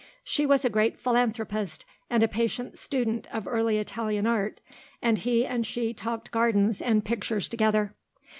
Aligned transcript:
She 0.23 0.47
was 0.47 0.65
a 0.65 0.69
great 0.71 0.99
philanthropist 0.99 1.85
and 2.09 2.23
a 2.23 2.27
patient 2.27 2.79
student 2.79 3.27
of 3.31 3.45
early 3.47 3.77
Italian 3.77 4.25
art, 4.25 4.59
and 4.99 5.19
he 5.19 5.45
and 5.45 5.63
she 5.63 5.93
talked 5.93 6.31
gardens 6.31 6.81
and 6.81 7.05
pictures 7.05 7.47
together. 7.47 7.93